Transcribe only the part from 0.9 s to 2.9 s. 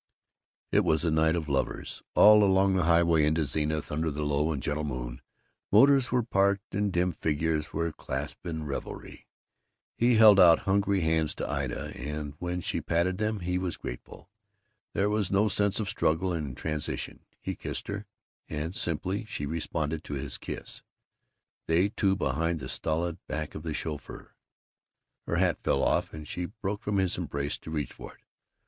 a night of lovers. All along the